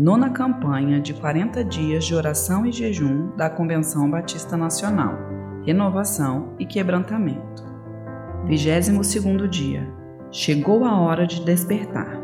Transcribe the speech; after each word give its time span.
nona 0.00 0.30
campanha 0.30 0.98
de 0.98 1.12
40 1.12 1.62
dias 1.62 2.06
de 2.06 2.14
oração 2.14 2.64
e 2.64 2.72
jejum 2.72 3.36
da 3.36 3.50
Convenção 3.50 4.10
Batista 4.10 4.56
Nacional, 4.56 5.14
renovação 5.66 6.54
e 6.58 6.64
quebrantamento. 6.64 7.62
22 8.46 9.50
dia. 9.50 9.86
Chegou 10.32 10.86
a 10.86 10.98
hora 10.98 11.26
de 11.26 11.44
despertar. 11.44 12.18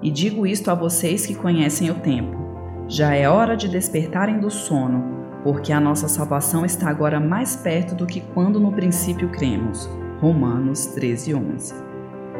E 0.00 0.10
digo 0.10 0.46
isto 0.46 0.70
a 0.70 0.74
vocês 0.74 1.26
que 1.26 1.34
conhecem 1.34 1.90
o 1.90 1.96
tempo. 1.96 2.38
Já 2.88 3.14
é 3.14 3.28
hora 3.28 3.54
de 3.54 3.68
despertarem 3.68 4.40
do 4.40 4.50
sono, 4.50 5.04
porque 5.42 5.74
a 5.74 5.80
nossa 5.80 6.08
salvação 6.08 6.64
está 6.64 6.88
agora 6.88 7.20
mais 7.20 7.54
perto 7.54 7.94
do 7.94 8.06
que 8.06 8.22
quando 8.32 8.58
no 8.58 8.72
princípio 8.72 9.28
cremos. 9.28 9.90
Romanos 10.22 10.86
13, 10.86 11.34
11. 11.34 11.74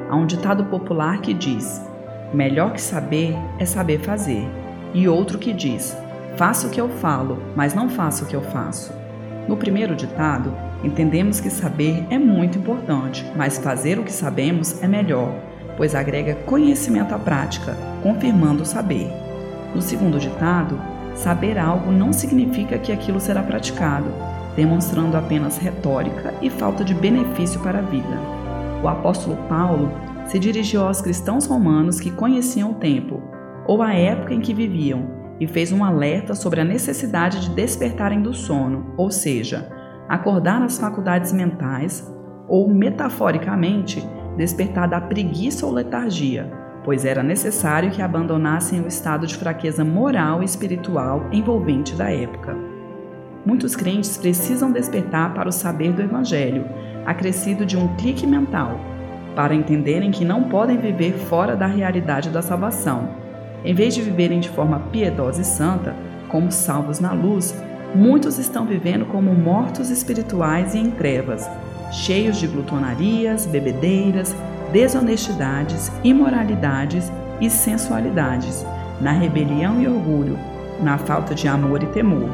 Há 0.08 0.16
um 0.16 0.24
ditado 0.24 0.64
popular 0.66 1.20
que 1.20 1.34
diz: 1.34 1.82
Melhor 2.34 2.72
que 2.72 2.80
saber 2.80 3.36
é 3.60 3.64
saber 3.64 4.00
fazer. 4.00 4.44
E 4.92 5.06
outro 5.06 5.38
que 5.38 5.52
diz: 5.52 5.96
Faça 6.36 6.66
o 6.66 6.70
que 6.70 6.80
eu 6.80 6.88
falo, 6.88 7.40
mas 7.54 7.74
não 7.74 7.88
faça 7.88 8.24
o 8.24 8.26
que 8.26 8.34
eu 8.34 8.42
faço. 8.42 8.92
No 9.46 9.56
primeiro 9.56 9.94
ditado, 9.94 10.52
entendemos 10.82 11.38
que 11.38 11.48
saber 11.48 12.04
é 12.10 12.18
muito 12.18 12.58
importante, 12.58 13.24
mas 13.36 13.56
fazer 13.56 14.00
o 14.00 14.02
que 14.02 14.10
sabemos 14.10 14.82
é 14.82 14.88
melhor, 14.88 15.32
pois 15.76 15.94
agrega 15.94 16.34
conhecimento 16.34 17.14
à 17.14 17.20
prática, 17.20 17.76
confirmando 18.02 18.64
o 18.64 18.66
saber. 18.66 19.08
No 19.72 19.80
segundo 19.80 20.18
ditado, 20.18 20.80
saber 21.14 21.56
algo 21.56 21.92
não 21.92 22.12
significa 22.12 22.78
que 22.78 22.90
aquilo 22.90 23.20
será 23.20 23.44
praticado, 23.44 24.12
demonstrando 24.56 25.16
apenas 25.16 25.56
retórica 25.56 26.34
e 26.42 26.50
falta 26.50 26.82
de 26.82 26.94
benefício 26.94 27.60
para 27.60 27.78
a 27.78 27.82
vida. 27.82 28.18
O 28.82 28.88
apóstolo 28.88 29.36
Paulo 29.48 29.88
se 30.26 30.38
dirigiu 30.38 30.82
aos 30.82 31.00
cristãos 31.00 31.46
romanos 31.46 32.00
que 32.00 32.10
conheciam 32.10 32.72
o 32.72 32.74
tempo, 32.74 33.22
ou 33.66 33.82
a 33.82 33.94
época 33.94 34.34
em 34.34 34.40
que 34.40 34.54
viviam, 34.54 35.24
e 35.40 35.46
fez 35.46 35.72
um 35.72 35.84
alerta 35.84 36.34
sobre 36.34 36.60
a 36.60 36.64
necessidade 36.64 37.40
de 37.40 37.50
despertarem 37.50 38.22
do 38.22 38.32
sono, 38.32 38.94
ou 38.96 39.10
seja, 39.10 39.70
acordar 40.08 40.60
nas 40.60 40.78
faculdades 40.78 41.32
mentais, 41.32 42.10
ou 42.48 42.72
metaforicamente, 42.72 44.06
despertar 44.36 44.88
da 44.88 45.00
preguiça 45.00 45.66
ou 45.66 45.72
letargia, 45.72 46.50
pois 46.84 47.04
era 47.04 47.22
necessário 47.22 47.90
que 47.90 48.02
abandonassem 48.02 48.80
o 48.80 48.86
estado 48.86 49.26
de 49.26 49.36
fraqueza 49.36 49.84
moral 49.84 50.42
e 50.42 50.44
espiritual 50.44 51.26
envolvente 51.32 51.94
da 51.94 52.10
época. 52.10 52.56
Muitos 53.44 53.74
crentes 53.74 54.16
precisam 54.16 54.72
despertar 54.72 55.34
para 55.34 55.48
o 55.48 55.52
saber 55.52 55.92
do 55.92 56.02
Evangelho, 56.02 56.66
acrescido 57.04 57.64
de 57.66 57.76
um 57.76 57.94
clique 57.96 58.26
mental, 58.26 58.78
para 59.34 59.54
entenderem 59.54 60.10
que 60.10 60.24
não 60.24 60.44
podem 60.44 60.76
viver 60.76 61.12
fora 61.12 61.56
da 61.56 61.66
realidade 61.66 62.30
da 62.30 62.42
salvação. 62.42 63.08
Em 63.64 63.74
vez 63.74 63.94
de 63.94 64.02
viverem 64.02 64.40
de 64.40 64.48
forma 64.48 64.80
piedosa 64.92 65.42
e 65.42 65.44
santa, 65.44 65.94
como 66.28 66.52
salvos 66.52 67.00
na 67.00 67.12
luz, 67.12 67.54
muitos 67.94 68.38
estão 68.38 68.66
vivendo 68.66 69.06
como 69.06 69.34
mortos 69.34 69.90
espirituais 69.90 70.74
e 70.74 70.78
em 70.78 70.90
trevas, 70.90 71.48
cheios 71.90 72.38
de 72.38 72.46
glutonarias, 72.46 73.46
bebedeiras, 73.46 74.34
desonestidades, 74.72 75.90
imoralidades 76.02 77.10
e 77.40 77.48
sensualidades, 77.48 78.66
na 79.00 79.12
rebelião 79.12 79.80
e 79.80 79.88
orgulho, 79.88 80.38
na 80.82 80.98
falta 80.98 81.34
de 81.34 81.46
amor 81.48 81.82
e 81.82 81.86
temor. 81.86 82.28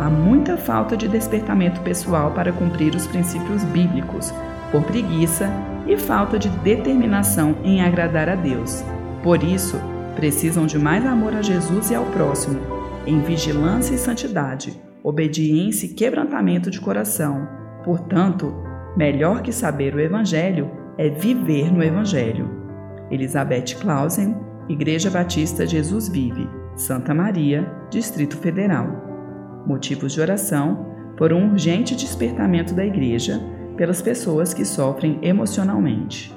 Há 0.00 0.10
muita 0.10 0.56
falta 0.56 0.96
de 0.96 1.08
despertamento 1.08 1.80
pessoal 1.80 2.30
para 2.30 2.52
cumprir 2.52 2.94
os 2.94 3.06
princípios 3.06 3.64
bíblicos, 3.64 4.32
por 4.70 4.82
preguiça 4.82 5.50
e 5.86 5.96
falta 5.96 6.38
de 6.38 6.48
determinação 6.48 7.56
em 7.62 7.80
agradar 7.80 8.28
a 8.28 8.34
Deus. 8.34 8.84
Por 9.22 9.42
isso, 9.42 9.80
precisam 10.14 10.66
de 10.66 10.78
mais 10.78 11.04
amor 11.04 11.34
a 11.34 11.42
Jesus 11.42 11.90
e 11.90 11.94
ao 11.94 12.04
próximo, 12.06 12.60
em 13.06 13.20
vigilância 13.20 13.94
e 13.94 13.98
santidade, 13.98 14.80
obediência 15.02 15.86
e 15.86 15.90
quebrantamento 15.90 16.70
de 16.70 16.80
coração. 16.80 17.48
Portanto, 17.84 18.52
melhor 18.96 19.42
que 19.42 19.52
saber 19.52 19.94
o 19.94 20.00
Evangelho 20.00 20.70
é 20.98 21.08
viver 21.08 21.72
no 21.72 21.82
Evangelho. 21.82 22.50
Elizabeth 23.10 23.76
Clausen, 23.80 24.34
Igreja 24.68 25.10
Batista 25.10 25.64
Jesus 25.66 26.08
Vive, 26.08 26.48
Santa 26.74 27.14
Maria, 27.14 27.70
Distrito 27.90 28.36
Federal. 28.36 29.64
Motivos 29.66 30.12
de 30.12 30.20
oração 30.20 30.86
por 31.16 31.32
um 31.32 31.52
urgente 31.52 31.94
despertamento 31.94 32.74
da 32.74 32.84
Igreja 32.84 33.40
pelas 33.76 34.02
pessoas 34.02 34.52
que 34.52 34.64
sofrem 34.64 35.18
emocionalmente. 35.22 36.35